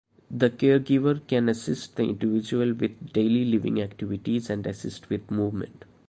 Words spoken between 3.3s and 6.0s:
living activities and assist with movement.